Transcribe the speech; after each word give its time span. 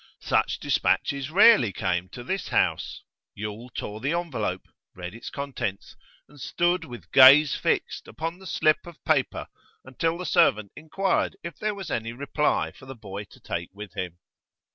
Such 0.23 0.57
despatches 0.57 1.29
rarely 1.29 1.71
came 1.71 2.09
to 2.09 2.23
this 2.23 2.47
house; 2.47 3.03
Yule 3.35 3.69
tore 3.69 3.99
the 3.99 4.13
envelope, 4.13 4.63
read 4.95 5.13
its 5.13 5.29
contents, 5.29 5.95
and 6.27 6.41
stood 6.41 6.85
with 6.85 7.11
gaze 7.11 7.55
fixed 7.55 8.07
upon 8.07 8.39
the 8.39 8.47
slip 8.47 8.87
of 8.87 9.05
paper 9.05 9.45
until 9.85 10.17
the 10.17 10.25
servant 10.25 10.71
inquired 10.75 11.35
if 11.43 11.59
there 11.59 11.75
was 11.75 11.91
any 11.91 12.13
reply 12.13 12.71
for 12.71 12.87
the 12.87 12.95
boy 12.95 13.25
to 13.25 13.39
take 13.39 13.69
with 13.75 13.93
him. 13.93 14.17